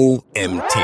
OMT. 0.00 0.78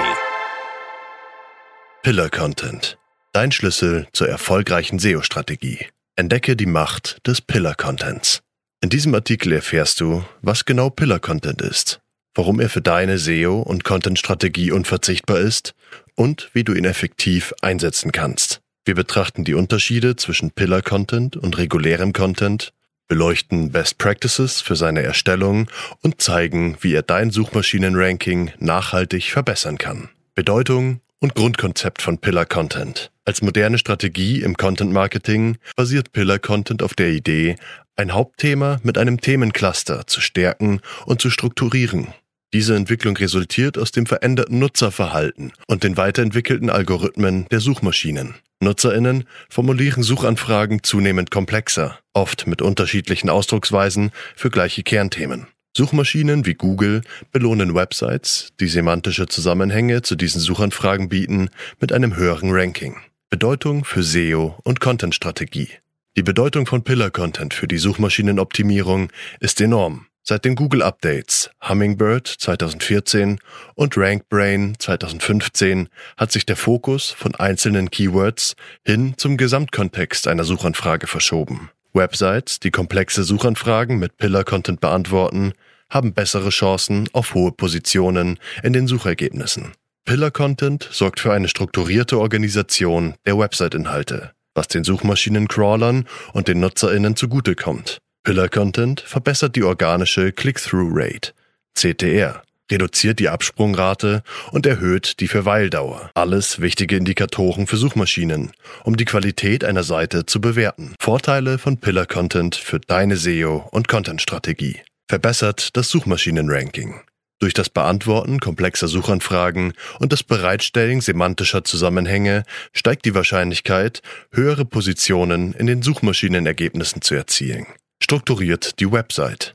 Pillar 2.02 2.28
Content. 2.28 2.98
Dein 3.32 3.50
Schlüssel 3.50 4.06
zur 4.12 4.28
erfolgreichen 4.28 4.98
SEO-Strategie. 4.98 5.86
Entdecke 6.16 6.54
die 6.54 6.66
Macht 6.66 7.26
des 7.26 7.40
Pillar 7.40 7.74
Contents. 7.76 8.42
In 8.82 8.90
diesem 8.90 9.14
Artikel 9.14 9.52
erfährst 9.52 10.00
du, 10.00 10.22
was 10.42 10.66
genau 10.66 10.90
Pillar 10.90 11.18
Content 11.18 11.62
ist, 11.62 12.00
warum 12.34 12.60
er 12.60 12.68
für 12.68 12.82
deine 12.82 13.16
SEO- 13.16 13.62
und 13.62 13.84
Content-Strategie 13.84 14.70
unverzichtbar 14.70 15.38
ist 15.38 15.72
und 16.14 16.50
wie 16.52 16.64
du 16.64 16.74
ihn 16.74 16.84
effektiv 16.84 17.54
einsetzen 17.62 18.12
kannst. 18.12 18.60
Wir 18.84 18.96
betrachten 18.96 19.44
die 19.44 19.54
Unterschiede 19.54 20.16
zwischen 20.16 20.50
Pillar 20.50 20.82
Content 20.82 21.38
und 21.38 21.56
regulärem 21.56 22.12
Content 22.12 22.74
beleuchten 23.08 23.70
Best 23.70 23.98
Practices 23.98 24.60
für 24.60 24.76
seine 24.76 25.02
Erstellung 25.02 25.68
und 26.02 26.20
zeigen, 26.20 26.76
wie 26.80 26.94
er 26.94 27.02
dein 27.02 27.30
Suchmaschinenranking 27.30 28.52
nachhaltig 28.58 29.30
verbessern 29.30 29.78
kann. 29.78 30.08
Bedeutung 30.34 31.00
und 31.20 31.34
Grundkonzept 31.34 32.02
von 32.02 32.18
Pillar 32.18 32.46
Content. 32.46 33.10
Als 33.24 33.42
moderne 33.42 33.78
Strategie 33.78 34.42
im 34.42 34.56
Content 34.56 34.92
Marketing 34.92 35.58
basiert 35.74 36.12
Pillar 36.12 36.38
Content 36.38 36.82
auf 36.82 36.94
der 36.94 37.10
Idee, 37.10 37.56
ein 37.96 38.12
Hauptthema 38.12 38.78
mit 38.82 38.98
einem 38.98 39.20
Themencluster 39.20 40.06
zu 40.06 40.20
stärken 40.20 40.80
und 41.06 41.20
zu 41.20 41.30
strukturieren. 41.30 42.08
Diese 42.52 42.76
Entwicklung 42.76 43.16
resultiert 43.16 43.78
aus 43.78 43.90
dem 43.90 44.06
veränderten 44.06 44.58
Nutzerverhalten 44.58 45.52
und 45.66 45.82
den 45.82 45.96
weiterentwickelten 45.96 46.70
Algorithmen 46.70 47.46
der 47.50 47.60
Suchmaschinen. 47.60 48.34
Nutzerinnen 48.60 49.24
formulieren 49.50 50.02
Suchanfragen 50.02 50.82
zunehmend 50.82 51.30
komplexer, 51.30 51.98
oft 52.14 52.46
mit 52.46 52.62
unterschiedlichen 52.62 53.28
Ausdrucksweisen 53.28 54.10
für 54.34 54.50
gleiche 54.50 54.82
Kernthemen. 54.82 55.46
Suchmaschinen 55.76 56.46
wie 56.46 56.54
Google 56.54 57.02
belohnen 57.32 57.74
Websites, 57.74 58.54
die 58.58 58.68
semantische 58.68 59.26
Zusammenhänge 59.26 60.00
zu 60.00 60.16
diesen 60.16 60.40
Suchanfragen 60.40 61.10
bieten, 61.10 61.50
mit 61.80 61.92
einem 61.92 62.16
höheren 62.16 62.50
Ranking. 62.50 62.96
Bedeutung 63.28 63.84
für 63.84 64.02
SEO 64.02 64.58
und 64.64 64.80
Content-Strategie. 64.80 65.68
Die 66.16 66.22
Bedeutung 66.22 66.64
von 66.64 66.82
Pillar-Content 66.82 67.52
für 67.52 67.68
die 67.68 67.76
Suchmaschinenoptimierung 67.76 69.12
ist 69.38 69.60
enorm. 69.60 70.06
Seit 70.28 70.44
den 70.44 70.56
Google 70.56 70.82
Updates 70.82 71.50
Hummingbird 71.68 72.26
2014 72.26 73.38
und 73.76 73.96
RankBrain 73.96 74.74
2015 74.76 75.88
hat 76.16 76.32
sich 76.32 76.44
der 76.44 76.56
Fokus 76.56 77.12
von 77.12 77.36
einzelnen 77.36 77.92
Keywords 77.92 78.56
hin 78.84 79.14
zum 79.18 79.36
Gesamtkontext 79.36 80.26
einer 80.26 80.42
Suchanfrage 80.42 81.06
verschoben. 81.06 81.70
Websites, 81.92 82.58
die 82.58 82.72
komplexe 82.72 83.22
Suchanfragen 83.22 84.00
mit 84.00 84.16
Pillar-Content 84.16 84.80
beantworten, 84.80 85.52
haben 85.90 86.12
bessere 86.12 86.48
Chancen 86.48 87.08
auf 87.12 87.34
hohe 87.34 87.52
Positionen 87.52 88.40
in 88.64 88.72
den 88.72 88.88
Suchergebnissen. 88.88 89.74
Pillar-Content 90.06 90.88
sorgt 90.90 91.20
für 91.20 91.32
eine 91.32 91.46
strukturierte 91.46 92.18
Organisation 92.18 93.14
der 93.26 93.38
Website-Inhalte, 93.38 94.32
was 94.56 94.66
den 94.66 94.82
Suchmaschinencrawlern 94.82 96.08
und 96.32 96.48
den 96.48 96.58
NutzerInnen 96.58 97.14
zugutekommt. 97.14 98.00
Pillar 98.26 98.48
Content 98.48 99.02
verbessert 99.02 99.54
die 99.54 99.62
organische 99.62 100.32
Click-Through 100.32 100.90
Rate, 100.92 101.32
CTR, 101.76 102.42
reduziert 102.68 103.20
die 103.20 103.28
Absprungrate 103.28 104.24
und 104.50 104.66
erhöht 104.66 105.20
die 105.20 105.28
Verweildauer. 105.28 106.10
Alles 106.14 106.60
wichtige 106.60 106.96
Indikatoren 106.96 107.68
für 107.68 107.76
Suchmaschinen, 107.76 108.50
um 108.82 108.96
die 108.96 109.04
Qualität 109.04 109.62
einer 109.62 109.84
Seite 109.84 110.26
zu 110.26 110.40
bewerten. 110.40 110.96
Vorteile 110.98 111.58
von 111.58 111.78
Pillar 111.78 112.06
Content 112.06 112.56
für 112.56 112.80
deine 112.80 113.16
SEO 113.16 113.68
und 113.70 113.86
Content 113.86 114.20
Strategie. 114.20 114.80
Verbessert 115.08 115.76
das 115.76 115.88
Suchmaschinenranking. 115.90 117.02
Durch 117.38 117.54
das 117.54 117.68
Beantworten 117.68 118.40
komplexer 118.40 118.88
Suchanfragen 118.88 119.72
und 120.00 120.12
das 120.12 120.24
Bereitstellen 120.24 121.00
semantischer 121.00 121.62
Zusammenhänge 121.62 122.42
steigt 122.72 123.04
die 123.04 123.14
Wahrscheinlichkeit, 123.14 124.02
höhere 124.32 124.64
Positionen 124.64 125.52
in 125.52 125.68
den 125.68 125.82
Suchmaschinenergebnissen 125.82 127.02
zu 127.02 127.14
erzielen 127.14 127.68
strukturiert 128.02 128.78
die 128.80 128.90
Website. 128.90 129.54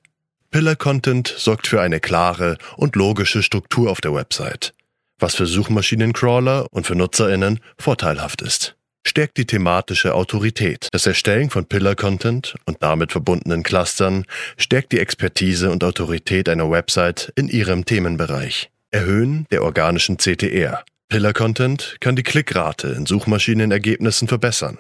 Pillar 0.52 0.75
Content 0.75 1.34
sorgt 1.38 1.68
für 1.68 1.81
eine 1.81 2.02
klare 2.02 2.57
und 2.75 2.97
logische 2.97 3.41
Struktur 3.41 3.90
auf 3.90 4.02
der 4.02 4.13
Website, 4.13 4.74
was 5.18 5.35
für 5.35 5.46
Suchmaschinencrawler 5.46 6.68
und 6.72 6.85
für 6.85 6.96
Nutzerinnen 6.96 7.62
vorteilhaft 7.78 8.41
ist. 8.41 8.75
Stärkt 9.07 9.38
die 9.38 9.46
thematische 9.46 10.13
Autorität. 10.13 10.90
Das 10.91 11.07
Erstellen 11.07 11.50
von 11.50 11.66
Pillar 11.66 11.96
Content 11.96 12.56
und 12.66 12.84
damit 12.84 13.13
verbundenen 13.13 13.63
Clustern 13.63 14.25
stärkt 14.58 14.91
die 14.91 15.00
Expertise 15.00 15.72
und 15.72 15.84
Autorität 15.84 16.50
einer 16.50 16.69
Website 16.69 17.31
in 17.35 17.47
ihrem 17.47 17.85
Themenbereich. 17.85 18.69
Erhöhen 18.91 19.46
der 19.52 19.63
organischen 19.63 20.18
CTR. 20.18 20.84
Pillar 21.08 21.34
Content 21.34 21.96
kann 22.00 22.16
die 22.16 22.23
Klickrate 22.23 22.90
in 22.90 23.06
Suchmaschinenergebnissen 23.06 24.28
verbessern 24.28 24.78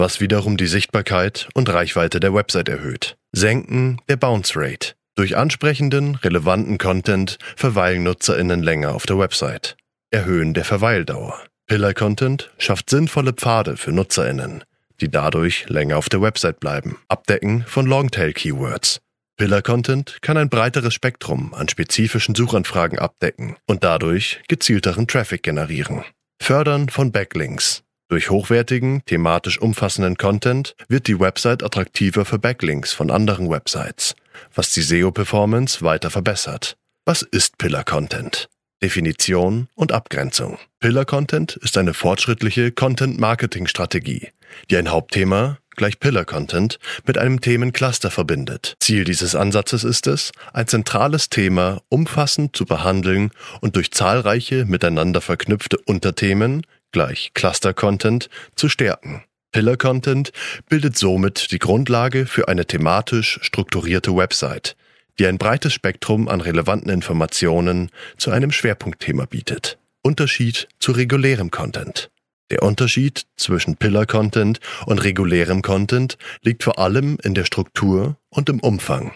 was 0.00 0.20
wiederum 0.20 0.56
die 0.56 0.66
Sichtbarkeit 0.66 1.48
und 1.54 1.68
Reichweite 1.68 2.18
der 2.18 2.34
Website 2.34 2.68
erhöht. 2.68 3.16
Senken 3.30 4.00
der 4.08 4.16
Bounce 4.16 4.54
Rate. 4.56 4.94
Durch 5.14 5.36
ansprechenden, 5.36 6.16
relevanten 6.16 6.78
Content 6.78 7.38
verweilen 7.54 8.02
NutzerInnen 8.02 8.62
länger 8.62 8.94
auf 8.94 9.06
der 9.06 9.18
Website. 9.18 9.76
Erhöhen 10.10 10.54
der 10.54 10.64
Verweildauer. 10.64 11.38
Pillar 11.66 11.94
Content 11.94 12.50
schafft 12.58 12.90
sinnvolle 12.90 13.32
Pfade 13.32 13.76
für 13.76 13.92
NutzerInnen, 13.92 14.64
die 15.00 15.08
dadurch 15.08 15.68
länger 15.68 15.98
auf 15.98 16.08
der 16.08 16.20
Website 16.20 16.58
bleiben. 16.58 16.96
Abdecken 17.08 17.64
von 17.66 17.86
Longtail 17.86 18.32
Keywords. 18.32 19.00
Pillar 19.36 19.62
Content 19.62 20.18
kann 20.20 20.36
ein 20.36 20.48
breiteres 20.48 20.94
Spektrum 20.94 21.54
an 21.54 21.68
spezifischen 21.68 22.34
Suchanfragen 22.34 22.98
abdecken 22.98 23.56
und 23.66 23.84
dadurch 23.84 24.40
gezielteren 24.48 25.06
Traffic 25.06 25.42
generieren. 25.42 26.04
Fördern 26.42 26.88
von 26.88 27.12
Backlinks. 27.12 27.82
Durch 28.10 28.28
hochwertigen, 28.28 29.04
thematisch 29.06 29.60
umfassenden 29.60 30.16
Content 30.16 30.74
wird 30.88 31.06
die 31.06 31.20
Website 31.20 31.62
attraktiver 31.62 32.24
für 32.24 32.40
Backlinks 32.40 32.92
von 32.92 33.08
anderen 33.08 33.48
Websites, 33.48 34.16
was 34.52 34.72
die 34.72 34.82
SEO-Performance 34.82 35.82
weiter 35.82 36.10
verbessert. 36.10 36.76
Was 37.04 37.22
ist 37.22 37.56
Pillar 37.58 37.84
Content? 37.84 38.48
Definition 38.82 39.68
und 39.76 39.92
Abgrenzung. 39.92 40.58
Pillar 40.80 41.04
Content 41.04 41.54
ist 41.62 41.78
eine 41.78 41.94
fortschrittliche 41.94 42.72
Content-Marketing-Strategie, 42.72 44.30
die 44.70 44.76
ein 44.76 44.90
Hauptthema, 44.90 45.58
gleich 45.76 46.00
Pillar 46.00 46.24
Content, 46.24 46.80
mit 47.06 47.16
einem 47.16 47.40
Themencluster 47.40 48.10
verbindet. 48.10 48.74
Ziel 48.80 49.04
dieses 49.04 49.36
Ansatzes 49.36 49.84
ist 49.84 50.08
es, 50.08 50.32
ein 50.52 50.66
zentrales 50.66 51.28
Thema 51.28 51.80
umfassend 51.88 52.56
zu 52.56 52.64
behandeln 52.64 53.30
und 53.60 53.76
durch 53.76 53.92
zahlreiche 53.92 54.64
miteinander 54.64 55.20
verknüpfte 55.20 55.78
Unterthemen 55.78 56.62
gleich 56.92 57.32
Cluster 57.34 57.74
Content 57.74 58.28
zu 58.56 58.68
stärken. 58.68 59.22
Pillar 59.52 59.76
Content 59.76 60.32
bildet 60.68 60.96
somit 60.96 61.50
die 61.50 61.58
Grundlage 61.58 62.26
für 62.26 62.48
eine 62.48 62.66
thematisch 62.66 63.40
strukturierte 63.42 64.14
Website, 64.14 64.76
die 65.18 65.26
ein 65.26 65.38
breites 65.38 65.72
Spektrum 65.72 66.28
an 66.28 66.40
relevanten 66.40 66.90
Informationen 66.90 67.90
zu 68.16 68.30
einem 68.30 68.52
Schwerpunktthema 68.52 69.26
bietet. 69.26 69.78
Unterschied 70.02 70.68
zu 70.78 70.92
regulärem 70.92 71.50
Content. 71.50 72.10
Der 72.50 72.62
Unterschied 72.62 73.26
zwischen 73.36 73.76
Pillar 73.76 74.06
Content 74.06 74.60
und 74.86 75.02
regulärem 75.02 75.62
Content 75.62 76.16
liegt 76.42 76.62
vor 76.62 76.78
allem 76.78 77.18
in 77.22 77.34
der 77.34 77.44
Struktur 77.44 78.16
und 78.28 78.48
im 78.48 78.60
Umfang. 78.60 79.12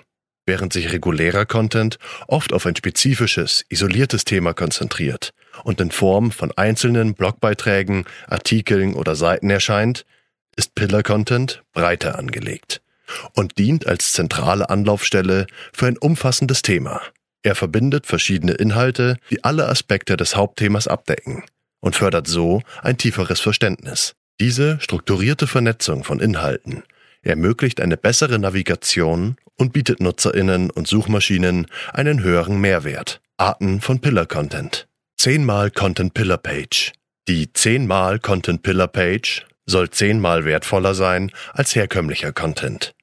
Während 0.47 0.73
sich 0.73 0.93
regulärer 0.93 1.47
Content 1.47 1.99
oft 2.29 2.53
auf 2.53 2.67
ein 2.67 2.77
spezifisches, 2.77 3.65
isoliertes 3.69 4.25
Thema 4.25 4.53
konzentriert 4.53 5.33
und 5.63 5.81
in 5.81 5.91
Form 5.91 6.31
von 6.31 6.53
einzelnen 6.53 7.15
Blogbeiträgen, 7.15 8.05
Artikeln 8.27 8.95
oder 8.95 9.17
Seiten 9.17 9.49
erscheint, 9.49 10.05
ist 10.57 10.75
Pillar 10.75 11.03
Content 11.03 11.63
breiter 11.73 12.19
angelegt 12.19 12.83
und 13.33 13.59
dient 13.59 13.87
als 13.87 14.13
zentrale 14.13 14.69
Anlaufstelle 14.69 15.47
für 15.73 15.87
ein 15.87 15.99
umfassendes 15.99 16.63
Thema. 16.63 17.01
Er 17.43 17.55
verbindet 17.55 18.07
verschiedene 18.07 18.53
Inhalte, 18.53 19.19
die 19.31 19.45
alle 19.45 19.69
Aspekte 19.69 20.17
des 20.17 20.37
Hauptthemas 20.37 20.89
abdecken 20.89 21.45
und 21.81 21.97
fördert 21.97 22.27
so 22.27 22.63
ein 22.83 22.97
tieferes 22.97 23.41
Verständnis. 23.41 24.15
Diese 24.41 24.81
strukturierte 24.81 25.47
Vernetzung 25.47 26.05
von 26.05 26.21
Inhalten 26.21 26.83
ermöglicht 27.23 27.81
eine 27.81 27.97
bessere 27.97 28.39
Navigation 28.39 29.37
und 29.59 29.73
bietet 29.73 30.01
Nutzerinnen 30.01 30.71
und 30.71 30.87
Suchmaschinen 30.87 31.67
einen 31.93 32.23
höheren 32.23 32.61
Mehrwert. 32.61 33.21
Arten 33.37 33.81
von 33.81 34.01
Pillar 34.01 34.27
Content. 34.27 34.87
10 35.17 35.45
mal 35.45 35.71
Content 35.71 36.15
Pillar 36.15 36.39
Page. 36.39 36.93
Die 37.29 37.53
10 37.53 37.87
mal 37.87 38.19
Content 38.19 38.63
Pillar 38.63 38.89
Page 38.89 39.47
soll 39.67 39.91
10 39.91 40.21
mal 40.21 40.45
wertvoller 40.45 40.95
sein 40.95 41.31
als 41.53 41.75
herkömmlicher 41.75 42.33
Content. 42.33 42.95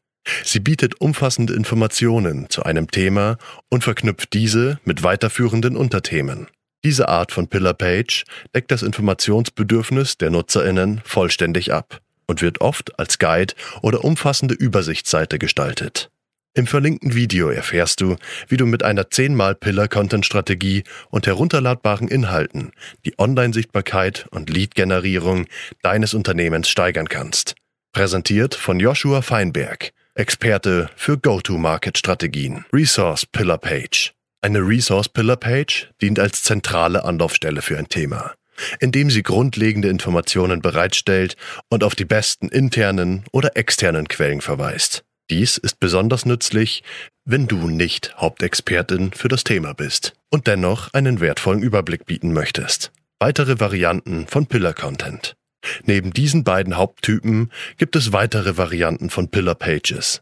Sie 0.43 0.59
bietet 0.59 1.01
umfassende 1.01 1.53
Informationen 1.53 2.49
zu 2.49 2.63
einem 2.63 2.91
Thema 2.91 3.37
und 3.69 3.83
verknüpft 3.83 4.33
diese 4.33 4.79
mit 4.85 5.03
weiterführenden 5.03 5.75
Unterthemen. 5.75 6.47
Diese 6.83 7.09
Art 7.09 7.31
von 7.31 7.47
Pillar 7.47 7.73
Page 7.73 8.23
deckt 8.55 8.71
das 8.71 8.83
Informationsbedürfnis 8.83 10.17
der 10.17 10.31
Nutzerinnen 10.31 11.01
vollständig 11.03 11.73
ab 11.73 12.01
und 12.27 12.41
wird 12.41 12.61
oft 12.61 12.97
als 12.99 13.19
Guide 13.19 13.53
oder 13.81 14.03
umfassende 14.03 14.55
Übersichtsseite 14.55 15.37
gestaltet. 15.39 16.09
Im 16.53 16.67
verlinkten 16.67 17.15
Video 17.15 17.49
erfährst 17.49 18.01
du, 18.01 18.17
wie 18.49 18.57
du 18.57 18.65
mit 18.65 18.83
einer 18.83 19.03
10x 19.03 19.53
Pillar-Content-Strategie 19.53 20.83
und 21.09 21.25
herunterladbaren 21.25 22.09
Inhalten 22.09 22.73
die 23.05 23.17
Online-Sichtbarkeit 23.17 24.27
und 24.31 24.49
Lead-Generierung 24.49 25.45
deines 25.81 26.13
Unternehmens 26.13 26.67
steigern 26.67 27.07
kannst. 27.07 27.55
Präsentiert 27.93 28.53
von 28.53 28.81
Joshua 28.81 29.21
Feinberg, 29.21 29.91
Experte 30.13 30.89
für 30.97 31.17
Go-to-Market-Strategien. 31.17 32.65
Resource 32.73 33.25
Pillar 33.25 33.57
Page. 33.57 34.11
Eine 34.41 34.59
Resource 34.59 35.07
Pillar 35.07 35.37
Page 35.37 35.89
dient 36.01 36.19
als 36.19 36.43
zentrale 36.43 37.05
Anlaufstelle 37.05 37.61
für 37.61 37.77
ein 37.77 37.87
Thema, 37.87 38.33
indem 38.81 39.09
sie 39.09 39.23
grundlegende 39.23 39.87
Informationen 39.87 40.61
bereitstellt 40.61 41.37
und 41.69 41.85
auf 41.85 41.95
die 41.95 42.03
besten 42.05 42.49
internen 42.49 43.23
oder 43.31 43.55
externen 43.55 44.09
Quellen 44.09 44.41
verweist. 44.41 45.05
Dies 45.31 45.57
ist 45.57 45.79
besonders 45.79 46.25
nützlich, 46.25 46.83
wenn 47.23 47.47
du 47.47 47.69
nicht 47.69 48.13
Hauptexpertin 48.17 49.13
für 49.13 49.29
das 49.29 49.45
Thema 49.45 49.73
bist 49.73 50.13
und 50.29 50.45
dennoch 50.45 50.93
einen 50.93 51.21
wertvollen 51.21 51.61
Überblick 51.61 52.05
bieten 52.05 52.33
möchtest. 52.33 52.91
Weitere 53.17 53.61
Varianten 53.61 54.27
von 54.27 54.45
Pillar 54.47 54.73
Content. 54.73 55.37
Neben 55.85 56.11
diesen 56.11 56.43
beiden 56.43 56.75
Haupttypen 56.75 57.49
gibt 57.77 57.95
es 57.95 58.11
weitere 58.11 58.57
Varianten 58.57 59.09
von 59.09 59.29
Pillar 59.29 59.55
Pages, 59.55 60.21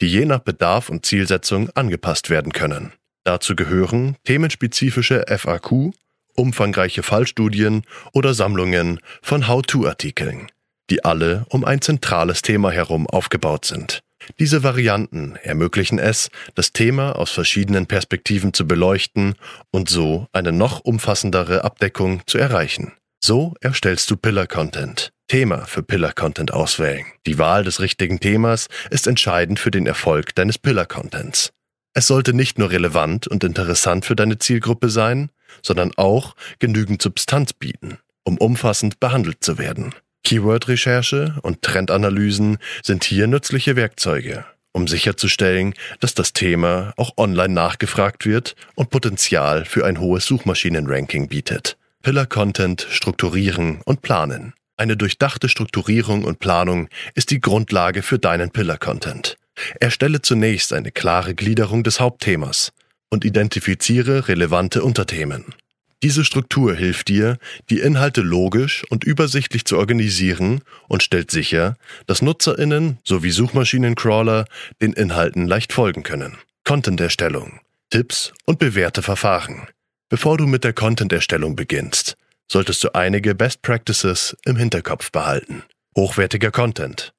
die 0.00 0.08
je 0.08 0.24
nach 0.24 0.40
Bedarf 0.40 0.88
und 0.88 1.06
Zielsetzung 1.06 1.70
angepasst 1.76 2.28
werden 2.28 2.52
können. 2.52 2.92
Dazu 3.22 3.54
gehören 3.54 4.16
themenspezifische 4.24 5.24
FAQ, 5.28 5.92
umfangreiche 6.34 7.04
Fallstudien 7.04 7.84
oder 8.12 8.34
Sammlungen 8.34 8.98
von 9.22 9.46
How-to-Artikeln, 9.46 10.50
die 10.90 11.04
alle 11.04 11.46
um 11.48 11.64
ein 11.64 11.80
zentrales 11.80 12.42
Thema 12.42 12.72
herum 12.72 13.06
aufgebaut 13.06 13.64
sind. 13.64 14.02
Diese 14.38 14.62
Varianten 14.62 15.36
ermöglichen 15.42 15.98
es, 15.98 16.30
das 16.54 16.72
Thema 16.72 17.16
aus 17.16 17.30
verschiedenen 17.30 17.86
Perspektiven 17.86 18.52
zu 18.52 18.66
beleuchten 18.66 19.34
und 19.70 19.88
so 19.88 20.26
eine 20.32 20.52
noch 20.52 20.80
umfassendere 20.80 21.64
Abdeckung 21.64 22.22
zu 22.26 22.38
erreichen. 22.38 22.92
So 23.22 23.54
erstellst 23.60 24.10
du 24.10 24.16
Pillar-Content. 24.16 25.10
Thema 25.26 25.66
für 25.66 25.82
Pillar-Content 25.82 26.52
auswählen. 26.52 27.04
Die 27.26 27.38
Wahl 27.38 27.64
des 27.64 27.80
richtigen 27.80 28.20
Themas 28.20 28.68
ist 28.90 29.06
entscheidend 29.06 29.58
für 29.58 29.70
den 29.70 29.86
Erfolg 29.86 30.34
deines 30.34 30.58
Pillar-Contents. 30.58 31.50
Es 31.94 32.06
sollte 32.06 32.32
nicht 32.32 32.58
nur 32.58 32.70
relevant 32.70 33.26
und 33.26 33.44
interessant 33.44 34.04
für 34.04 34.14
deine 34.14 34.38
Zielgruppe 34.38 34.88
sein, 34.88 35.30
sondern 35.62 35.92
auch 35.96 36.34
genügend 36.60 37.02
Substanz 37.02 37.52
bieten, 37.52 37.98
um 38.24 38.38
umfassend 38.38 39.00
behandelt 39.00 39.42
zu 39.42 39.58
werden. 39.58 39.94
Keyword-Recherche 40.28 41.36
und 41.40 41.62
Trendanalysen 41.62 42.58
sind 42.82 43.04
hier 43.04 43.26
nützliche 43.26 43.76
Werkzeuge, 43.76 44.44
um 44.72 44.86
sicherzustellen, 44.86 45.72
dass 46.00 46.12
das 46.12 46.34
Thema 46.34 46.92
auch 46.98 47.12
online 47.16 47.54
nachgefragt 47.54 48.26
wird 48.26 48.54
und 48.74 48.90
Potenzial 48.90 49.64
für 49.64 49.86
ein 49.86 50.00
hohes 50.00 50.26
Suchmaschinenranking 50.26 51.28
bietet. 51.28 51.78
Pillar-Content 52.02 52.86
strukturieren 52.90 53.80
und 53.86 54.02
planen. 54.02 54.52
Eine 54.76 54.98
durchdachte 54.98 55.48
Strukturierung 55.48 56.24
und 56.24 56.40
Planung 56.40 56.90
ist 57.14 57.30
die 57.30 57.40
Grundlage 57.40 58.02
für 58.02 58.18
deinen 58.18 58.50
Pillar-Content. 58.50 59.38
Erstelle 59.80 60.20
zunächst 60.20 60.74
eine 60.74 60.90
klare 60.90 61.34
Gliederung 61.34 61.84
des 61.84 62.00
Hauptthemas 62.00 62.74
und 63.08 63.24
identifiziere 63.24 64.28
relevante 64.28 64.82
Unterthemen. 64.82 65.54
Diese 66.02 66.24
Struktur 66.24 66.74
hilft 66.76 67.08
dir, 67.08 67.38
die 67.70 67.80
Inhalte 67.80 68.20
logisch 68.20 68.84
und 68.88 69.02
übersichtlich 69.02 69.64
zu 69.64 69.76
organisieren 69.78 70.62
und 70.86 71.02
stellt 71.02 71.30
sicher, 71.32 71.76
dass 72.06 72.22
Nutzerinnen 72.22 72.98
sowie 73.04 73.32
Suchmaschinencrawler 73.32 74.44
den 74.80 74.92
Inhalten 74.92 75.48
leicht 75.48 75.72
folgen 75.72 76.04
können. 76.04 76.36
Content-Erstellung, 76.64 77.60
Tipps 77.90 78.32
und 78.44 78.60
bewährte 78.60 79.02
Verfahren. 79.02 79.66
Bevor 80.08 80.38
du 80.38 80.46
mit 80.46 80.62
der 80.62 80.72
Content-Erstellung 80.72 81.56
beginnst, 81.56 82.16
solltest 82.50 82.84
du 82.84 82.94
einige 82.94 83.34
Best 83.34 83.62
Practices 83.62 84.36
im 84.44 84.56
Hinterkopf 84.56 85.10
behalten. 85.10 85.64
Hochwertiger 85.96 86.50
Content. 86.50 87.12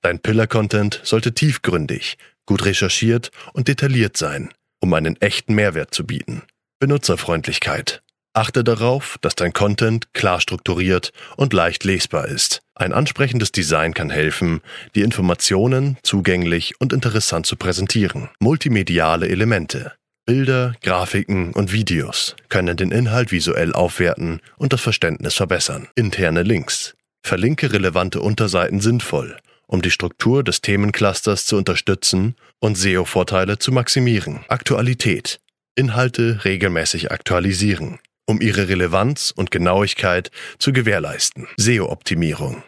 Dein 0.00 0.20
Pillar-Content 0.20 1.00
sollte 1.04 1.34
tiefgründig, 1.34 2.16
gut 2.46 2.64
recherchiert 2.64 3.30
und 3.52 3.68
detailliert 3.68 4.16
sein, 4.16 4.50
um 4.80 4.94
einen 4.94 5.20
echten 5.20 5.54
Mehrwert 5.54 5.94
zu 5.94 6.06
bieten. 6.06 6.42
Benutzerfreundlichkeit. 6.78 8.03
Achte 8.36 8.64
darauf, 8.64 9.16
dass 9.20 9.36
dein 9.36 9.52
Content 9.52 10.12
klar 10.12 10.40
strukturiert 10.40 11.12
und 11.36 11.52
leicht 11.52 11.84
lesbar 11.84 12.26
ist. 12.26 12.62
Ein 12.74 12.92
ansprechendes 12.92 13.52
Design 13.52 13.94
kann 13.94 14.10
helfen, 14.10 14.60
die 14.96 15.02
Informationen 15.02 15.98
zugänglich 16.02 16.74
und 16.80 16.92
interessant 16.92 17.46
zu 17.46 17.54
präsentieren. 17.54 18.28
Multimediale 18.40 19.28
Elemente. 19.28 19.92
Bilder, 20.26 20.74
Grafiken 20.82 21.52
und 21.52 21.72
Videos 21.72 22.34
können 22.48 22.76
den 22.76 22.90
Inhalt 22.90 23.30
visuell 23.30 23.72
aufwerten 23.72 24.40
und 24.56 24.72
das 24.72 24.80
Verständnis 24.80 25.34
verbessern. 25.34 25.86
Interne 25.94 26.42
Links. 26.42 26.94
Verlinke 27.22 27.72
relevante 27.72 28.20
Unterseiten 28.20 28.80
sinnvoll, 28.80 29.36
um 29.68 29.80
die 29.80 29.92
Struktur 29.92 30.42
des 30.42 30.60
Themenclusters 30.60 31.46
zu 31.46 31.56
unterstützen 31.56 32.34
und 32.58 32.76
SEO-Vorteile 32.76 33.58
zu 33.58 33.70
maximieren. 33.70 34.44
Aktualität. 34.48 35.38
Inhalte 35.76 36.44
regelmäßig 36.44 37.12
aktualisieren 37.12 38.00
um 38.26 38.40
ihre 38.40 38.68
Relevanz 38.68 39.32
und 39.34 39.50
Genauigkeit 39.50 40.30
zu 40.58 40.72
gewährleisten. 40.72 41.46
SEO-Optimierung. 41.56 42.62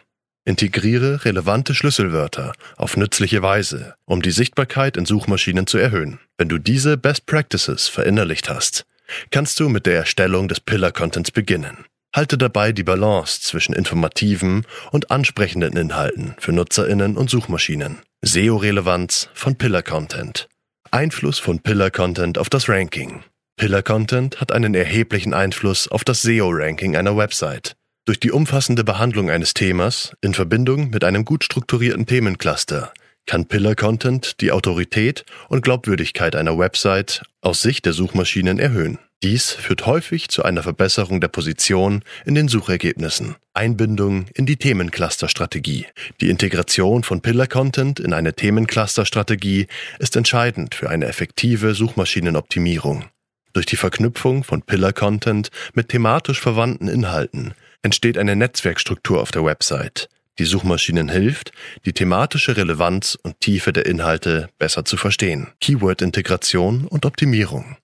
Integriere 0.45 1.25
relevante 1.25 1.75
Schlüsselwörter 1.75 2.53
auf 2.77 2.95
nützliche 2.95 3.41
Weise, 3.41 3.95
um 4.05 4.21
die 4.21 4.31
Sichtbarkeit 4.31 4.95
in 4.95 5.05
Suchmaschinen 5.05 5.67
zu 5.67 5.77
erhöhen. 5.77 6.19
Wenn 6.37 6.47
du 6.47 6.57
diese 6.57 6.97
Best 6.97 7.25
Practices 7.25 7.89
verinnerlicht 7.89 8.49
hast, 8.49 8.85
kannst 9.29 9.59
du 9.59 9.67
mit 9.67 9.85
der 9.85 9.97
Erstellung 9.97 10.47
des 10.47 10.61
Pillar-Contents 10.61 11.31
beginnen. 11.31 11.85
Halte 12.15 12.37
dabei 12.37 12.71
die 12.71 12.83
Balance 12.83 13.41
zwischen 13.41 13.73
informativen 13.73 14.65
und 14.91 15.11
ansprechenden 15.11 15.75
Inhalten 15.75 16.35
für 16.39 16.53
Nutzerinnen 16.53 17.17
und 17.17 17.29
Suchmaschinen. 17.29 17.99
SEO-Relevanz 18.21 19.29
von 19.33 19.57
Pillar-Content. 19.57 20.47
Einfluss 20.91 21.39
von 21.39 21.59
Pillar-Content 21.59 22.37
auf 22.37 22.49
das 22.49 22.69
Ranking. 22.69 23.23
Pillar 23.59 23.81
Content 23.81 24.39
hat 24.39 24.51
einen 24.51 24.75
erheblichen 24.75 25.33
Einfluss 25.33 25.87
auf 25.87 26.03
das 26.03 26.21
SEO-Ranking 26.21 26.95
einer 26.95 27.17
Website. 27.17 27.75
Durch 28.05 28.19
die 28.19 28.29
umfassende 28.29 28.83
Behandlung 28.83 29.31
eines 29.31 29.55
Themas 29.55 30.13
in 30.21 30.35
Verbindung 30.35 30.91
mit 30.91 31.03
einem 31.03 31.25
gut 31.25 31.43
strukturierten 31.43 32.05
Themencluster 32.05 32.93
kann 33.25 33.47
Pillar 33.47 33.73
Content 33.73 34.41
die 34.41 34.51
Autorität 34.51 35.25
und 35.49 35.63
Glaubwürdigkeit 35.63 36.35
einer 36.35 36.59
Website 36.59 37.23
aus 37.41 37.63
Sicht 37.63 37.87
der 37.87 37.93
Suchmaschinen 37.93 38.59
erhöhen. 38.59 38.99
Dies 39.23 39.53
führt 39.53 39.87
häufig 39.87 40.29
zu 40.29 40.43
einer 40.43 40.61
Verbesserung 40.61 41.19
der 41.19 41.27
Position 41.27 42.03
in 42.25 42.35
den 42.35 42.49
Suchergebnissen. 42.49 43.37
Einbindung 43.55 44.27
in 44.35 44.45
die 44.45 44.57
Themencluster-Strategie. 44.57 45.87
Die 46.21 46.29
Integration 46.29 47.03
von 47.03 47.21
Pillar-Content 47.21 47.99
in 47.99 48.13
eine 48.13 48.33
Themencluster-Strategie 48.33 49.65
ist 49.97 50.15
entscheidend 50.15 50.75
für 50.75 50.91
eine 50.91 51.07
effektive 51.07 51.73
Suchmaschinenoptimierung. 51.73 53.05
Durch 53.53 53.65
die 53.65 53.75
Verknüpfung 53.75 54.43
von 54.43 54.61
Pillar-Content 54.61 55.49
mit 55.73 55.89
thematisch 55.89 56.39
verwandten 56.39 56.87
Inhalten 56.87 57.53
entsteht 57.81 58.17
eine 58.17 58.35
Netzwerkstruktur 58.35 59.21
auf 59.21 59.31
der 59.31 59.45
Website, 59.45 60.09
die 60.39 60.45
Suchmaschinen 60.45 61.09
hilft, 61.09 61.51
die 61.85 61.93
thematische 61.93 62.57
Relevanz 62.57 63.17
und 63.21 63.39
Tiefe 63.39 63.73
der 63.73 63.85
Inhalte 63.85 64.49
besser 64.59 64.85
zu 64.85 64.97
verstehen. 64.97 65.47
Keyword-Integration 65.61 66.85
und 66.85 67.05
Optimierung. 67.05 67.77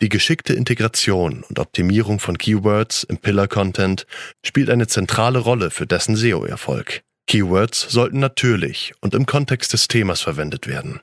Die 0.00 0.08
geschickte 0.08 0.52
Integration 0.52 1.42
und 1.48 1.58
Optimierung 1.58 2.20
von 2.20 2.38
Keywords 2.38 3.04
im 3.04 3.18
Pillar-Content 3.18 4.06
spielt 4.44 4.70
eine 4.70 4.86
zentrale 4.86 5.38
Rolle 5.38 5.70
für 5.70 5.86
dessen 5.86 6.14
SEO-Erfolg. 6.14 7.02
Keywords 7.26 7.86
sollten 7.88 8.20
natürlich 8.20 8.92
und 9.00 9.14
im 9.14 9.26
Kontext 9.26 9.72
des 9.72 9.88
Themas 9.88 10.20
verwendet 10.20 10.66
werden. 10.66 11.00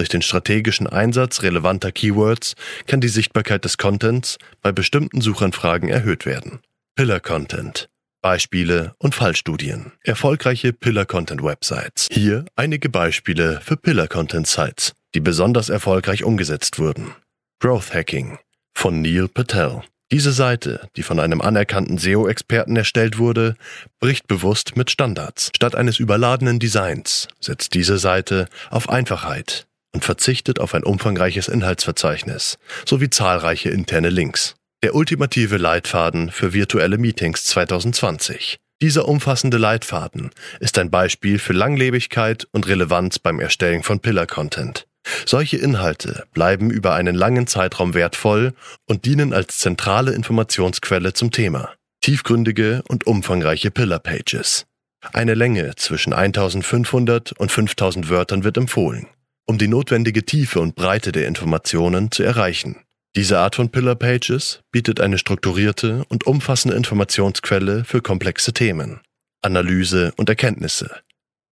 Durch 0.00 0.08
den 0.08 0.22
strategischen 0.22 0.86
Einsatz 0.86 1.42
relevanter 1.42 1.92
Keywords 1.92 2.54
kann 2.86 3.02
die 3.02 3.08
Sichtbarkeit 3.08 3.66
des 3.66 3.76
Contents 3.76 4.38
bei 4.62 4.72
bestimmten 4.72 5.20
Suchanfragen 5.20 5.90
erhöht 5.90 6.24
werden. 6.24 6.60
Pillar 6.94 7.20
Content 7.20 7.90
Beispiele 8.22 8.94
und 8.96 9.14
Fallstudien. 9.14 9.92
Erfolgreiche 10.02 10.72
Pillar 10.72 11.04
Content 11.04 11.42
Websites. 11.42 12.06
Hier 12.10 12.46
einige 12.56 12.88
Beispiele 12.88 13.60
für 13.62 13.76
Pillar 13.76 14.08
Content 14.08 14.46
Sites, 14.46 14.94
die 15.14 15.20
besonders 15.20 15.68
erfolgreich 15.68 16.24
umgesetzt 16.24 16.78
wurden. 16.78 17.14
Growth 17.58 17.92
Hacking 17.92 18.38
von 18.72 19.02
Neil 19.02 19.28
Patel. 19.28 19.82
Diese 20.10 20.32
Seite, 20.32 20.88
die 20.96 21.02
von 21.02 21.20
einem 21.20 21.42
anerkannten 21.42 21.98
SEO-Experten 21.98 22.74
erstellt 22.74 23.18
wurde, 23.18 23.54
bricht 24.00 24.28
bewusst 24.28 24.78
mit 24.78 24.90
Standards. 24.90 25.50
Statt 25.54 25.74
eines 25.74 25.98
überladenen 25.98 26.58
Designs 26.58 27.28
setzt 27.38 27.74
diese 27.74 27.98
Seite 27.98 28.48
auf 28.70 28.88
Einfachheit, 28.88 29.66
und 29.92 30.04
verzichtet 30.04 30.60
auf 30.60 30.74
ein 30.74 30.84
umfangreiches 30.84 31.48
Inhaltsverzeichnis 31.48 32.58
sowie 32.86 33.10
zahlreiche 33.10 33.70
interne 33.70 34.10
Links. 34.10 34.54
Der 34.82 34.94
ultimative 34.94 35.56
Leitfaden 35.56 36.30
für 36.30 36.52
virtuelle 36.52 36.98
Meetings 36.98 37.44
2020. 37.44 38.58
Dieser 38.82 39.06
umfassende 39.06 39.58
Leitfaden 39.58 40.30
ist 40.58 40.78
ein 40.78 40.90
Beispiel 40.90 41.38
für 41.38 41.52
Langlebigkeit 41.52 42.48
und 42.52 42.66
Relevanz 42.66 43.18
beim 43.18 43.38
Erstellen 43.38 43.82
von 43.82 44.00
Pillar-Content. 44.00 44.86
Solche 45.26 45.58
Inhalte 45.58 46.24
bleiben 46.32 46.70
über 46.70 46.94
einen 46.94 47.14
langen 47.14 47.46
Zeitraum 47.46 47.92
wertvoll 47.94 48.54
und 48.86 49.04
dienen 49.04 49.34
als 49.34 49.58
zentrale 49.58 50.12
Informationsquelle 50.12 51.12
zum 51.12 51.30
Thema. 51.30 51.74
Tiefgründige 52.00 52.82
und 52.88 53.06
umfangreiche 53.06 53.70
Pillar 53.70 53.98
Pages. 53.98 54.66
Eine 55.12 55.34
Länge 55.34 55.74
zwischen 55.76 56.12
1500 56.12 57.32
und 57.32 57.52
5000 57.52 58.08
Wörtern 58.08 58.44
wird 58.44 58.56
empfohlen, 58.56 59.06
um 59.50 59.58
die 59.58 59.66
notwendige 59.66 60.24
Tiefe 60.24 60.60
und 60.60 60.76
Breite 60.76 61.10
der 61.10 61.26
Informationen 61.26 62.12
zu 62.12 62.22
erreichen. 62.22 62.76
Diese 63.16 63.40
Art 63.40 63.56
von 63.56 63.68
Pillar 63.68 63.96
Pages 63.96 64.60
bietet 64.70 65.00
eine 65.00 65.18
strukturierte 65.18 66.04
und 66.08 66.24
umfassende 66.24 66.76
Informationsquelle 66.76 67.84
für 67.84 68.00
komplexe 68.00 68.52
Themen, 68.52 69.00
Analyse 69.42 70.12
und 70.16 70.28
Erkenntnisse. 70.28 71.00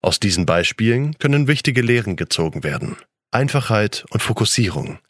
Aus 0.00 0.20
diesen 0.20 0.46
Beispielen 0.46 1.18
können 1.18 1.48
wichtige 1.48 1.82
Lehren 1.82 2.14
gezogen 2.14 2.62
werden. 2.62 2.94
Einfachheit 3.32 4.04
und 4.10 4.22
Fokussierung. 4.22 5.00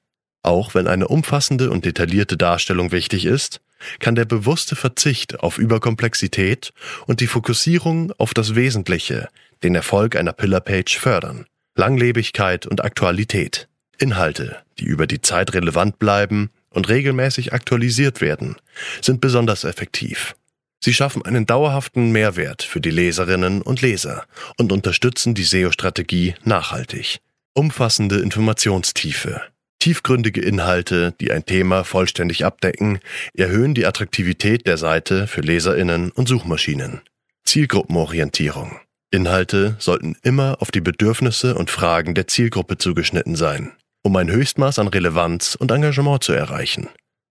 Auch 0.42 0.74
wenn 0.74 0.86
eine 0.86 1.08
umfassende 1.08 1.68
und 1.68 1.84
detaillierte 1.84 2.38
Darstellung 2.38 2.90
wichtig 2.90 3.26
ist, 3.26 3.60
kann 3.98 4.14
der 4.14 4.24
bewusste 4.24 4.76
Verzicht 4.76 5.40
auf 5.40 5.58
Überkomplexität 5.58 6.72
und 7.06 7.20
die 7.20 7.26
Fokussierung 7.26 8.12
auf 8.16 8.32
das 8.32 8.54
Wesentliche 8.54 9.28
den 9.62 9.74
Erfolg 9.74 10.16
einer 10.16 10.32
Pillar-Page 10.32 10.98
fördern. 10.98 11.44
Langlebigkeit 11.78 12.66
und 12.66 12.84
Aktualität. 12.84 13.68
Inhalte, 13.98 14.56
die 14.80 14.84
über 14.84 15.06
die 15.06 15.22
Zeit 15.22 15.54
relevant 15.54 16.00
bleiben 16.00 16.50
und 16.70 16.88
regelmäßig 16.88 17.52
aktualisiert 17.52 18.20
werden, 18.20 18.56
sind 19.00 19.20
besonders 19.20 19.62
effektiv. 19.62 20.34
Sie 20.80 20.92
schaffen 20.92 21.24
einen 21.24 21.46
dauerhaften 21.46 22.10
Mehrwert 22.10 22.64
für 22.64 22.80
die 22.80 22.90
Leserinnen 22.90 23.62
und 23.62 23.80
Leser 23.80 24.26
und 24.56 24.72
unterstützen 24.72 25.34
die 25.34 25.44
SEO-Strategie 25.44 26.34
nachhaltig. 26.42 27.20
Umfassende 27.54 28.18
Informationstiefe. 28.18 29.40
Tiefgründige 29.78 30.40
Inhalte, 30.40 31.14
die 31.20 31.30
ein 31.30 31.46
Thema 31.46 31.84
vollständig 31.84 32.44
abdecken, 32.44 32.98
erhöhen 33.34 33.74
die 33.74 33.86
Attraktivität 33.86 34.66
der 34.66 34.78
Seite 34.78 35.28
für 35.28 35.42
Leserinnen 35.42 36.10
und 36.10 36.26
Suchmaschinen. 36.26 37.02
Zielgruppenorientierung. 37.44 38.80
Inhalte 39.10 39.76
sollten 39.78 40.16
immer 40.22 40.60
auf 40.60 40.70
die 40.70 40.82
Bedürfnisse 40.82 41.54
und 41.54 41.70
Fragen 41.70 42.14
der 42.14 42.26
Zielgruppe 42.26 42.76
zugeschnitten 42.76 43.36
sein, 43.36 43.72
um 44.02 44.14
ein 44.16 44.30
Höchstmaß 44.30 44.78
an 44.78 44.88
Relevanz 44.88 45.54
und 45.54 45.70
Engagement 45.70 46.22
zu 46.22 46.32
erreichen. 46.32 46.88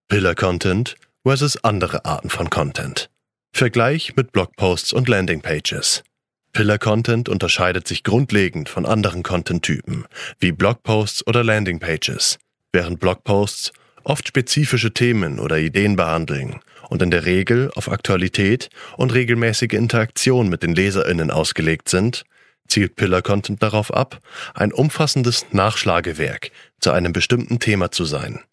Pillar 0.07 0.33
Content 0.33 0.95
versus 1.23 1.63
andere 1.63 2.05
Arten 2.05 2.29
von 2.29 2.49
Content. 2.49 3.09
Vergleich 3.53 4.15
mit 4.15 4.31
Blogposts 4.31 4.91
und 4.91 5.07
Landingpages. 5.07 6.03
Pillar 6.51 6.79
Content 6.79 7.29
unterscheidet 7.29 7.87
sich 7.87 8.03
grundlegend 8.03 8.69
von 8.69 8.87
anderen 8.87 9.21
Content-Typen, 9.21 10.05
wie 10.39 10.51
Blogposts 10.51 11.27
oder 11.27 11.43
Landingpages, 11.43 12.39
während 12.71 12.99
Blogposts 12.99 13.71
oft 14.03 14.27
spezifische 14.27 14.93
Themen 14.93 15.39
oder 15.39 15.59
Ideen 15.59 15.95
behandeln 15.95 16.59
und 16.89 17.01
in 17.01 17.11
der 17.11 17.25
Regel 17.25 17.71
auf 17.75 17.91
Aktualität 17.91 18.69
und 18.97 19.13
regelmäßige 19.13 19.73
Interaktion 19.73 20.49
mit 20.49 20.63
den 20.63 20.75
LeserInnen 20.75 21.31
ausgelegt 21.31 21.89
sind, 21.89 22.23
zielt 22.67 22.95
Pillar 22.95 23.21
Content 23.21 23.63
darauf 23.63 23.93
ab, 23.93 24.19
ein 24.53 24.73
umfassendes 24.73 25.45
Nachschlagewerk 25.51 26.51
zu 26.79 26.91
einem 26.91 27.13
bestimmten 27.13 27.59
Thema 27.59 27.91
zu 27.91 28.05
sein– 28.05 28.39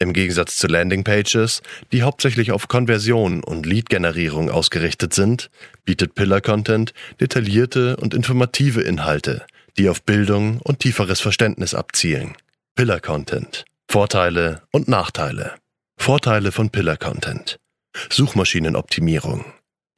im 0.00 0.12
Gegensatz 0.12 0.56
zu 0.56 0.66
Landingpages, 0.66 1.62
die 1.92 2.02
hauptsächlich 2.02 2.52
auf 2.52 2.68
Konversion 2.68 3.44
und 3.44 3.64
Lead-Generierung 3.64 4.50
ausgerichtet 4.50 5.14
sind, 5.14 5.50
bietet 5.84 6.14
Pillar 6.14 6.40
Content 6.40 6.92
detaillierte 7.20 7.96
und 7.96 8.12
informative 8.12 8.82
Inhalte, 8.82 9.46
die 9.78 9.88
auf 9.88 10.02
Bildung 10.02 10.60
und 10.60 10.80
tieferes 10.80 11.20
Verständnis 11.20 11.74
abzielen. 11.74 12.34
Pillar 12.74 13.00
Content. 13.00 13.64
Vorteile 13.88 14.62
und 14.72 14.88
Nachteile. 14.88 15.54
Vorteile 15.96 16.50
von 16.50 16.70
Pillar 16.70 16.96
Content. 16.96 17.56
Suchmaschinenoptimierung. 18.10 19.44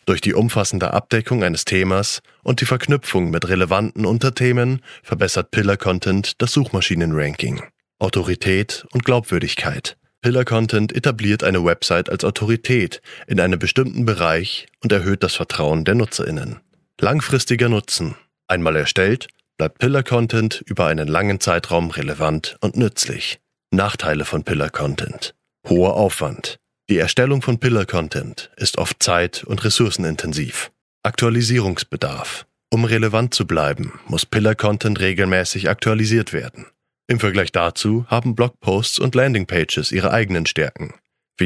Durch 0.06 0.20
die 0.20 0.34
umfassende 0.34 0.94
Abdeckung 0.94 1.42
eines 1.42 1.64
Themas 1.64 2.20
und 2.44 2.60
die 2.60 2.66
Verknüpfung 2.66 3.30
mit 3.30 3.48
relevanten 3.48 4.06
Unterthemen 4.06 4.80
verbessert 5.02 5.50
Pillar 5.50 5.76
Content 5.76 6.40
das 6.40 6.52
Suchmaschinenranking. 6.52 7.62
Autorität 7.98 8.86
und 8.92 9.04
Glaubwürdigkeit. 9.04 9.96
Pillar 10.22 10.44
Content 10.44 10.92
etabliert 10.92 11.42
eine 11.42 11.64
Website 11.64 12.10
als 12.10 12.24
Autorität 12.24 13.00
in 13.26 13.40
einem 13.40 13.58
bestimmten 13.58 14.04
Bereich 14.04 14.66
und 14.82 14.92
erhöht 14.92 15.22
das 15.22 15.34
Vertrauen 15.34 15.84
der 15.84 15.94
Nutzerinnen. 15.94 16.60
Langfristiger 17.00 17.68
Nutzen. 17.68 18.14
Einmal 18.48 18.76
erstellt, 18.76 19.28
bleibt 19.56 19.78
Pillar 19.78 20.02
Content 20.02 20.62
über 20.66 20.86
einen 20.86 21.08
langen 21.08 21.40
Zeitraum 21.40 21.90
relevant 21.90 22.56
und 22.60 22.76
nützlich. 22.76 23.40
Nachteile 23.70 24.24
von 24.24 24.44
Pillar 24.44 24.70
Content. 24.70 25.34
Hoher 25.68 25.94
Aufwand. 25.94 26.58
Die 26.88 26.98
Erstellung 26.98 27.42
von 27.42 27.58
Pillar 27.58 27.84
Content 27.84 28.48
ist 28.56 28.78
oft 28.78 29.02
zeit- 29.02 29.42
und 29.42 29.64
ressourcenintensiv. 29.64 30.70
Aktualisierungsbedarf. 31.02 32.46
Um 32.70 32.84
relevant 32.84 33.34
zu 33.34 33.44
bleiben, 33.44 33.98
muss 34.06 34.24
Pillar 34.24 34.54
Content 34.54 35.00
regelmäßig 35.00 35.68
aktualisiert 35.68 36.32
werden. 36.32 36.66
Im 37.08 37.18
Vergleich 37.18 37.50
dazu 37.50 38.06
haben 38.06 38.36
Blogposts 38.36 39.00
und 39.00 39.16
Landingpages 39.16 39.90
ihre 39.90 40.12
eigenen 40.12 40.46
Stärken, 40.46 40.94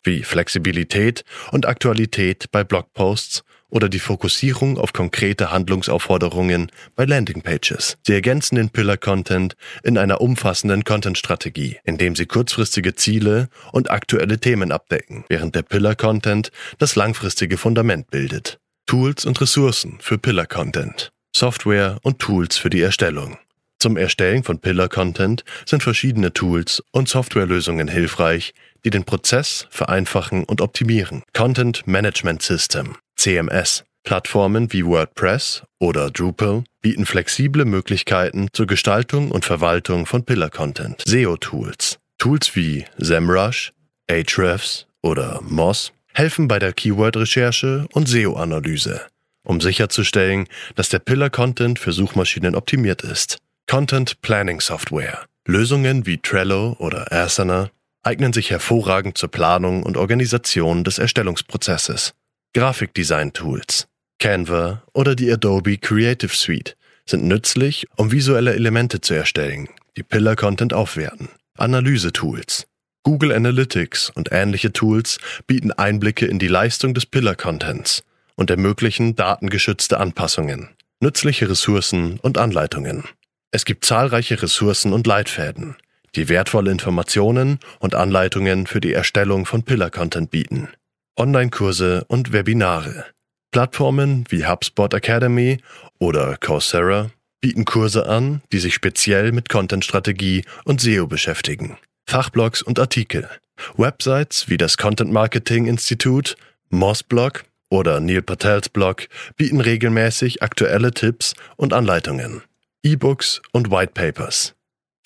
wie 0.04 0.24
Flexibilität 0.24 1.24
und 1.52 1.64
Aktualität 1.64 2.50
bei 2.50 2.62
Blogposts 2.62 3.42
oder 3.70 3.88
die 3.88 3.98
Fokussierung 3.98 4.78
auf 4.78 4.92
konkrete 4.92 5.50
Handlungsaufforderungen 5.50 6.70
bei 6.96 7.04
Landingpages. 7.04 7.96
Sie 8.06 8.12
ergänzen 8.12 8.56
den 8.56 8.70
Pillar-Content 8.70 9.56
in 9.82 9.98
einer 9.98 10.20
umfassenden 10.20 10.84
Content-Strategie, 10.84 11.78
indem 11.84 12.14
sie 12.16 12.26
kurzfristige 12.26 12.94
Ziele 12.94 13.48
und 13.72 13.90
aktuelle 13.90 14.38
Themen 14.38 14.72
abdecken, 14.72 15.24
während 15.28 15.54
der 15.54 15.62
Pillar-Content 15.62 16.50
das 16.78 16.96
langfristige 16.96 17.56
Fundament 17.56 18.10
bildet. 18.10 18.58
Tools 18.86 19.24
und 19.24 19.40
Ressourcen 19.40 19.98
für 20.00 20.18
Pillar-Content. 20.18 21.12
Software 21.34 21.98
und 22.02 22.18
Tools 22.18 22.56
für 22.56 22.70
die 22.70 22.82
Erstellung. 22.82 23.38
Zum 23.78 23.96
Erstellen 23.96 24.42
von 24.42 24.58
Pillar-Content 24.58 25.44
sind 25.64 25.82
verschiedene 25.82 26.34
Tools 26.34 26.82
und 26.90 27.08
Softwarelösungen 27.08 27.88
hilfreich, 27.88 28.52
die 28.84 28.90
den 28.90 29.04
Prozess 29.04 29.66
vereinfachen 29.70 30.44
und 30.44 30.60
optimieren. 30.60 31.22
Content 31.32 31.86
Management 31.86 32.42
System, 32.42 32.96
CMS. 33.20 33.84
Plattformen 34.02 34.72
wie 34.72 34.86
WordPress 34.86 35.62
oder 35.78 36.10
Drupal 36.10 36.64
bieten 36.80 37.04
flexible 37.04 37.66
Möglichkeiten 37.66 38.48
zur 38.54 38.66
Gestaltung 38.66 39.30
und 39.30 39.44
Verwaltung 39.44 40.06
von 40.06 40.24
Pillar-Content. 40.24 41.02
SEO-Tools. 41.06 41.98
Tools 42.16 42.56
wie 42.56 42.86
SEMrush, 42.96 43.74
Ahrefs 44.10 44.86
oder 45.02 45.40
Moz 45.42 45.92
helfen 46.14 46.48
bei 46.48 46.58
der 46.58 46.72
Keyword-Recherche 46.72 47.86
und 47.92 48.08
SEO-Analyse, 48.08 49.02
um 49.44 49.60
sicherzustellen, 49.60 50.46
dass 50.74 50.88
der 50.88 51.00
Pillar-Content 51.00 51.78
für 51.78 51.92
Suchmaschinen 51.92 52.54
optimiert 52.54 53.02
ist. 53.02 53.36
Content 53.68 54.22
Planning 54.22 54.62
Software. 54.62 55.26
Lösungen 55.46 56.06
wie 56.06 56.16
Trello 56.16 56.74
oder 56.78 57.12
Asana 57.12 57.68
eignen 58.02 58.32
sich 58.32 58.50
hervorragend 58.50 59.18
zur 59.18 59.30
Planung 59.30 59.82
und 59.82 59.98
Organisation 59.98 60.84
des 60.84 60.98
Erstellungsprozesses. 60.98 62.14
Grafikdesign-Tools. 62.52 63.86
Canva 64.18 64.82
oder 64.92 65.14
die 65.14 65.30
Adobe 65.30 65.78
Creative 65.78 66.34
Suite 66.34 66.76
sind 67.06 67.24
nützlich, 67.24 67.86
um 67.96 68.10
visuelle 68.10 68.54
Elemente 68.54 69.00
zu 69.00 69.14
erstellen, 69.14 69.68
die 69.96 70.02
Pillar-Content 70.02 70.72
aufwerten. 70.72 71.28
Analyse-Tools. 71.58 72.66
Google 73.04 73.32
Analytics 73.32 74.10
und 74.10 74.30
ähnliche 74.32 74.72
Tools 74.72 75.18
bieten 75.46 75.70
Einblicke 75.70 76.26
in 76.26 76.40
die 76.40 76.48
Leistung 76.48 76.92
des 76.92 77.06
Pillar-Contents 77.06 78.02
und 78.34 78.50
ermöglichen 78.50 79.14
datengeschützte 79.14 80.00
Anpassungen, 80.00 80.70
nützliche 80.98 81.48
Ressourcen 81.48 82.18
und 82.18 82.36
Anleitungen. 82.36 83.04
Es 83.52 83.64
gibt 83.64 83.84
zahlreiche 83.84 84.42
Ressourcen 84.42 84.92
und 84.92 85.06
Leitfäden, 85.06 85.76
die 86.16 86.28
wertvolle 86.28 86.72
Informationen 86.72 87.60
und 87.78 87.94
Anleitungen 87.94 88.66
für 88.66 88.80
die 88.80 88.92
Erstellung 88.92 89.46
von 89.46 89.62
Pillar-Content 89.62 90.32
bieten. 90.32 90.68
Online-Kurse 91.16 92.04
und 92.08 92.32
Webinare. 92.32 93.06
Plattformen 93.50 94.24
wie 94.28 94.46
HubSpot 94.46 94.92
Academy 94.94 95.58
oder 95.98 96.36
Coursera 96.36 97.10
bieten 97.40 97.64
Kurse 97.64 98.06
an, 98.06 98.42
die 98.52 98.58
sich 98.58 98.74
speziell 98.74 99.32
mit 99.32 99.48
Content-Strategie 99.48 100.44
und 100.64 100.80
SEO 100.80 101.06
beschäftigen. 101.06 101.78
Fachblogs 102.06 102.62
und 102.62 102.78
Artikel. 102.78 103.28
Websites 103.76 104.48
wie 104.48 104.56
das 104.56 104.76
Content 104.76 105.12
Marketing 105.12 105.66
Institut, 105.66 106.36
Mossblog 106.70 107.44
oder 107.70 108.00
Neil 108.00 108.22
Patels 108.22 108.68
Blog 108.68 109.06
bieten 109.36 109.60
regelmäßig 109.60 110.42
aktuelle 110.42 110.92
Tipps 110.92 111.34
und 111.56 111.72
Anleitungen. 111.72 112.42
E-Books 112.82 113.42
und 113.52 113.70
White 113.70 113.92
Papers. 113.94 114.54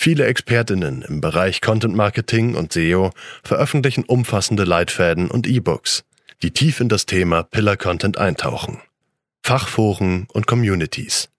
Viele 0.04 0.26
Expertinnen 0.26 1.00
im 1.00 1.22
Bereich 1.22 1.62
Content 1.62 1.96
Marketing 1.96 2.56
und 2.56 2.74
SEO 2.74 3.10
veröffentlichen 3.42 4.04
umfassende 4.04 4.64
Leitfäden 4.64 5.30
und 5.30 5.46
E-Books, 5.46 6.04
die 6.42 6.50
tief 6.50 6.80
in 6.80 6.90
das 6.90 7.06
Thema 7.06 7.42
Pillar 7.42 7.78
Content 7.78 8.18
eintauchen. 8.18 8.82
Fachforen 9.42 10.26
und 10.34 10.46
Communities. 10.46 11.30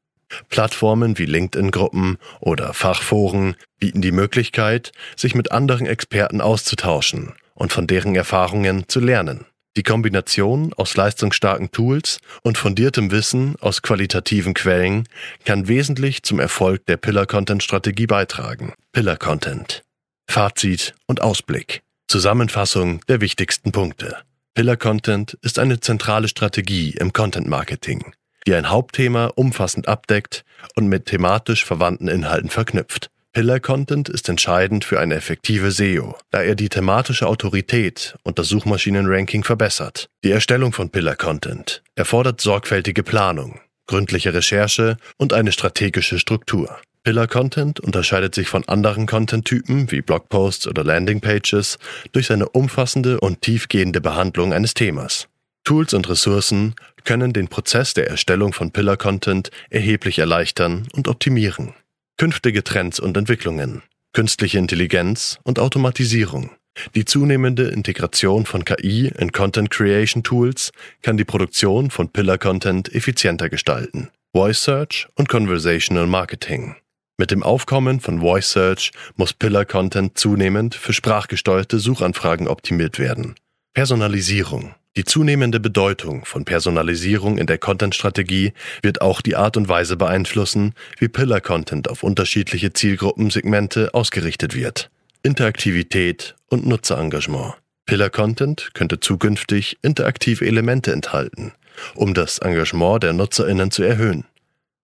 Plattformen 0.50 1.20
wie 1.20 1.28
LinkedIn-Gruppen 1.28 2.18
oder 2.40 2.74
Fachforen 2.74 3.56
bieten 3.78 4.02
die 4.02 4.12
Möglichkeit, 4.12 4.94
sich 5.16 5.36
mit 5.36 5.52
anderen 5.52 5.86
Experten 5.86 6.42
auszutauschen 6.42 7.34
und 7.54 7.72
von 7.72 7.86
deren 7.86 8.16
Erfahrungen 8.16 8.86
zu 8.88 9.00
lernen. 9.00 9.46
Die 9.78 9.84
Kombination 9.84 10.74
aus 10.74 10.96
leistungsstarken 10.96 11.70
Tools 11.72 12.20
und 12.44 12.58
fundiertem 12.58 13.12
Wissen 13.12 13.56
aus 13.60 13.82
qualitativen 13.82 14.54
Quellen 14.54 15.08
kann 15.44 15.68
wesentlich 15.68 16.24
zum 16.24 16.40
Erfolg 16.40 16.86
der 16.86 16.96
Pillar-Content-Strategie 16.96 18.08
beitragen. 18.08 18.74
Pillar-Content. 18.94 19.84
Fazit 20.30 20.96
und 21.08 21.22
Ausblick. 21.22 21.82
Zusammenfassung 22.08 23.02
der 23.10 23.20
wichtigsten 23.20 23.74
Punkte. 23.74 24.18
Pillar-Content 24.54 25.38
ist 25.42 25.60
eine 25.60 25.82
zentrale 25.82 26.30
Strategie 26.30 26.92
im 26.92 27.12
Content-Marketing, 27.12 28.14
die 28.48 28.56
ein 28.56 28.70
Hauptthema 28.70 29.26
umfassend 29.36 29.90
abdeckt 29.90 30.46
und 30.76 30.88
mit 30.88 31.08
thematisch 31.08 31.66
verwandten 31.66 32.08
Inhalten 32.08 32.50
verknüpft. 32.50 33.10
Pillar-Content 33.36 34.08
ist 34.08 34.30
entscheidend 34.30 34.86
für 34.86 34.98
eine 35.02 35.16
effektive 35.16 35.70
SEO, 35.70 36.16
da 36.32 36.42
er 36.42 36.56
die 36.56 36.70
thematische 36.70 37.28
Autorität 37.28 38.16
und 38.24 38.40
das 38.40 38.48
Suchmaschinenranking 38.48 39.44
verbessert. 39.44 40.08
Die 40.24 40.32
Erstellung 40.32 40.72
von 40.72 40.90
Pillar-Content 40.90 41.84
erfordert 41.96 42.40
sorgfältige 42.40 43.04
Planung, 43.04 43.60
gründliche 43.88 44.34
Recherche 44.34 44.96
und 45.18 45.34
eine 45.34 45.52
strategische 45.52 46.18
Struktur. 46.18 46.78
Pillar-Content 47.04 47.82
unterscheidet 47.82 48.34
sich 48.34 48.48
von 48.48 48.66
anderen 48.70 49.06
Content-Typen 49.06 49.92
wie 49.92 50.02
Blogposts 50.02 50.66
oder 50.66 50.86
Landingpages 50.86 51.78
durch 52.14 52.28
seine 52.28 52.48
umfassende 52.48 53.20
und 53.20 53.42
tiefgehende 53.42 54.00
Behandlung 54.00 54.54
eines 54.54 54.76
Themas. 54.76 55.28
Tools 55.66 55.94
und 55.94 56.08
Ressourcen 56.08 56.74
können 57.04 57.34
den 57.34 57.50
Prozess 57.50 57.94
der 57.94 58.08
Erstellung 58.08 58.54
von 58.54 58.72
Pillar-Content 58.72 59.52
erheblich 59.70 60.20
erleichtern 60.20 60.88
und 60.94 61.10
optimieren. 61.10 61.74
Künftige 62.18 62.64
Trends 62.64 63.02
und 63.02 63.18
Entwicklungen, 63.18 63.82
künstliche 64.14 64.58
Intelligenz 64.58 65.38
und 65.44 65.60
Automatisierung. 65.60 66.50
Die 66.96 67.04
zunehmende 67.04 67.68
Integration 67.68 68.46
von 68.46 68.64
KI 68.64 69.12
in 69.18 69.34
Content 69.34 69.70
Creation 69.70 70.24
Tools 70.24 70.72
kann 71.02 71.18
die 71.18 71.26
Produktion 71.26 71.92
von 71.92 72.08
Pillar 72.08 72.38
Content 72.38 72.94
effizienter 72.96 73.50
gestalten. 73.50 74.12
Voice 74.34 74.64
Search 74.64 75.10
und 75.16 75.28
Conversational 75.28 76.08
Marketing. 76.08 76.78
Mit 77.18 77.32
dem 77.32 77.44
Aufkommen 77.44 78.00
von 78.00 78.22
Voice 78.22 78.50
Search 78.50 78.94
muss 79.18 79.34
Pillar 79.34 79.66
Content 79.66 80.18
zunehmend 80.18 80.74
für 80.74 80.94
sprachgesteuerte 80.94 81.80
Suchanfragen 81.80 82.48
optimiert 82.48 82.98
werden. 82.98 83.36
Personalisierung. 83.74 84.74
Die 84.98 85.04
zunehmende 85.04 85.60
Bedeutung 85.60 86.24
von 86.24 86.46
Personalisierung 86.46 87.38
in 87.38 87.48
der 87.48 87.58
Content-Strategie 87.58 88.54
wird 88.82 89.02
auch 89.02 89.20
die 89.20 89.36
Art 89.36 89.58
und 89.58 89.68
Weise 89.68 89.98
beeinflussen, 89.98 90.74
wie 91.00 91.10
Pillar-Content 91.10 91.90
auf 91.90 92.02
unterschiedliche 92.02 92.72
Zielgruppensegmente 92.72 93.94
ausgerichtet 93.94 94.56
wird. 94.56 94.90
Interaktivität 95.22 96.36
und 96.48 96.66
Nutzerengagement. 96.66 97.56
Pillar-Content 97.86 98.72
könnte 98.74 99.02
zukünftig 99.02 99.78
interaktive 99.82 100.46
Elemente 100.46 100.94
enthalten, 100.94 101.52
um 101.94 102.14
das 102.14 102.40
Engagement 102.40 103.04
der 103.04 103.12
NutzerInnen 103.12 103.72
zu 103.72 103.84
erhöhen. 103.84 104.26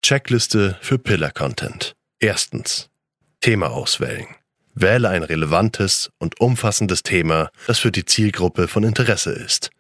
Checkliste 0.04 0.78
für 0.82 1.00
Pillar-Content. 1.00 1.96
Erstens. 2.20 2.90
Thema 3.40 3.72
auswählen. 3.72 4.28
Wähle 4.74 5.10
ein 5.10 5.24
relevantes 5.24 6.12
und 6.20 6.42
umfassendes 6.42 7.04
Thema, 7.04 7.50
das 7.68 7.80
für 7.80 7.92
die 7.92 8.06
Zielgruppe 8.06 8.68
von 8.68 8.84
Interesse 8.84 9.32
ist. 9.32 9.72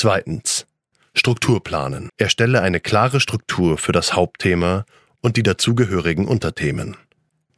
Zweitens. 0.00 0.64
Struktur 1.12 1.60
planen. 1.60 2.08
Erstelle 2.18 2.62
eine 2.62 2.78
klare 2.78 3.18
Struktur 3.18 3.78
für 3.78 3.90
das 3.90 4.14
Hauptthema 4.14 4.84
und 5.22 5.36
die 5.36 5.42
dazugehörigen 5.42 6.28
Unterthemen. 6.28 6.96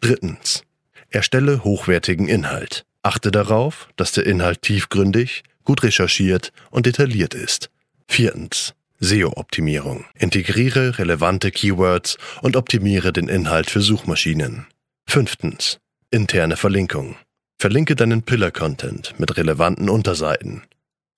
Drittens. 0.01 0.63
Erstelle 1.11 1.65
hochwertigen 1.65 2.29
Inhalt. 2.29 2.87
Achte 3.03 3.31
darauf, 3.31 3.91
dass 3.97 4.13
der 4.13 4.25
Inhalt 4.25 4.63
tiefgründig, 4.63 5.43
gut 5.65 5.83
recherchiert 5.83 6.55
und 6.71 6.87
detailliert 6.87 7.35
ist. 7.35 7.69
Viertens. 8.09 8.73
SEO-Optimierung. 9.01 10.07
Integriere 10.15 10.99
relevante 10.99 11.51
Keywords 11.51 12.17
und 12.41 12.57
optimiere 12.57 13.13
den 13.13 13.29
Inhalt 13.29 13.69
für 13.69 13.83
Suchmaschinen. 13.83 14.67
Fünftens. 15.07 15.79
Interne 16.11 16.57
Verlinkung. 16.57 17.17
Verlinke 17.59 17.97
deinen 17.97 18.23
Pillar-Content 18.23 19.21
mit 19.21 19.37
relevanten 19.37 19.91
Unterseiten. 19.91 20.63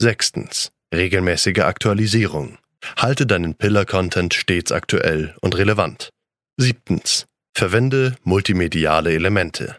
Sechstens. 0.01 0.72
Regelmäßige 0.93 1.61
Aktualisierung. 1.61 2.59
Halte 2.99 3.27
deinen 3.27 3.55
Pillar-Content 3.55 4.35
stets 4.35 4.73
aktuell 4.73 5.35
und 5.41 5.57
relevant. 5.57 6.11
Siebtens. 6.59 7.27
Verwende 7.55 8.17
multimediale 8.25 9.13
Elemente. 9.13 9.77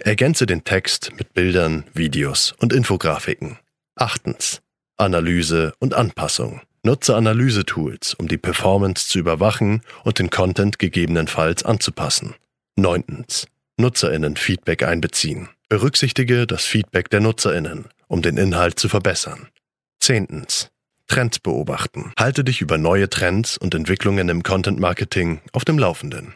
Ergänze 0.00 0.46
den 0.46 0.64
Text 0.64 1.12
mit 1.18 1.34
Bildern, 1.34 1.84
Videos 1.92 2.54
und 2.58 2.72
Infografiken. 2.72 3.58
Achtens. 3.96 4.62
Analyse 4.96 5.74
und 5.80 5.92
Anpassung. 5.92 6.62
Nutze 6.82 7.14
Analysetools, 7.14 8.14
um 8.14 8.28
die 8.28 8.38
Performance 8.38 9.08
zu 9.08 9.18
überwachen 9.18 9.82
und 10.04 10.18
den 10.18 10.30
Content 10.30 10.78
gegebenenfalls 10.78 11.62
anzupassen. 11.62 12.34
Neuntens. 12.76 13.46
Nutzerinnen-Feedback 13.76 14.82
einbeziehen. 14.82 15.48
Berücksichtige 15.68 16.46
das 16.46 16.64
Feedback 16.64 17.10
der 17.10 17.20
Nutzerinnen, 17.20 17.86
um 18.06 18.22
den 18.22 18.38
Inhalt 18.38 18.78
zu 18.78 18.88
verbessern. 18.88 19.48
Zehntens. 20.04 20.68
Trends 21.06 21.38
beobachten. 21.38 22.12
Halte 22.18 22.44
dich 22.44 22.60
über 22.60 22.76
neue 22.76 23.08
Trends 23.08 23.56
und 23.56 23.74
Entwicklungen 23.74 24.28
im 24.28 24.42
Content 24.42 24.78
Marketing 24.78 25.40
auf 25.52 25.64
dem 25.64 25.78
Laufenden. 25.78 26.32